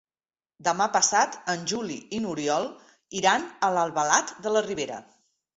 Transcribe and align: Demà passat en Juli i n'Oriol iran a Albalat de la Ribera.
Demà 0.67 0.87
passat 0.93 1.37
en 1.53 1.67
Juli 1.73 1.99
i 2.19 2.21
n'Oriol 2.25 2.65
iran 3.21 3.47
a 3.69 3.73
Albalat 3.85 4.33
de 4.47 4.57
la 4.59 4.69
Ribera. 4.71 4.99